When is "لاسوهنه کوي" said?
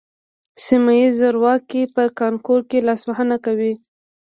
2.87-3.73